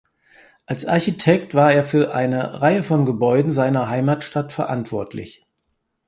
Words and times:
Als 0.65 0.87
Architekt 0.87 1.53
war 1.53 1.71
er 1.73 1.83
für 1.83 2.11
eine 2.15 2.59
Reihe 2.59 2.81
von 2.81 3.05
Gebäuden 3.05 3.51
seiner 3.51 3.87
Heimatstadt 3.87 4.51
verantwortlich. 4.51 5.45